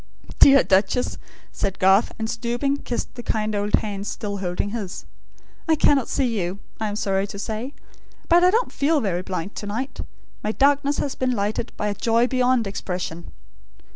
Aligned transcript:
"Dear 0.39 0.63
Duchess," 0.63 1.19
said 1.51 1.77
Garth, 1.77 2.11
and 2.17 2.27
stooping, 2.27 2.77
kissed 2.77 3.13
the 3.13 3.21
kind 3.21 3.53
old 3.53 3.75
hands 3.75 4.07
still 4.09 4.37
holding 4.37 4.71
his; 4.71 5.05
"I 5.69 5.75
cannot 5.75 6.09
see 6.09 6.39
you, 6.41 6.57
I 6.79 6.87
am 6.87 6.95
sorry 6.95 7.27
to 7.27 7.37
say; 7.37 7.75
but 8.27 8.43
I 8.43 8.49
don't 8.49 8.71
feel 8.71 8.99
very 8.99 9.21
blind 9.21 9.53
to 9.57 9.67
night. 9.67 10.01
My 10.43 10.53
darkness 10.53 10.97
has 10.97 11.13
been 11.13 11.33
lightened 11.33 11.71
by 11.77 11.87
a 11.87 11.93
joy 11.93 12.25
beyond 12.25 12.65
expression." 12.65 13.31